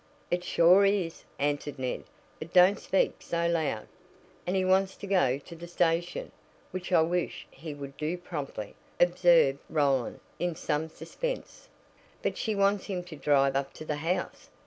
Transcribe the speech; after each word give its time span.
"It 0.31 0.43
sure 0.43 0.83
is," 0.83 1.25
answered 1.37 1.77
Ned; 1.77 2.05
"but 2.39 2.51
don't 2.51 2.79
speak 2.79 3.17
so 3.21 3.45
loud." 3.45 3.87
"And 4.47 4.55
he 4.55 4.65
wants 4.65 4.95
to 4.95 5.05
go 5.05 5.37
to 5.37 5.55
the 5.55 5.67
station, 5.67 6.31
which 6.71 6.91
I 6.91 7.03
wish 7.03 7.45
he 7.51 7.75
would 7.75 7.97
do 7.97 8.17
promptly," 8.17 8.73
observed 8.99 9.59
Roland, 9.69 10.19
in 10.39 10.55
some 10.55 10.89
suspense. 10.89 11.69
"But 12.23 12.35
she 12.35 12.55
wants 12.55 12.85
him 12.87 13.03
to 13.03 13.15
drive 13.15 13.55
up 13.55 13.73
to 13.73 13.85
the 13.85 13.97
house. 13.97 14.49